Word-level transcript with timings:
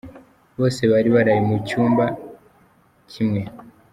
Bose 0.57 0.81
bari 0.91 1.09
baraye 1.15 1.41
mu 1.47 1.55
cyumba 1.67 2.05
kimwe. 3.11 3.41